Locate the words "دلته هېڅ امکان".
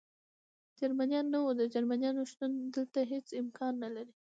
2.75-3.73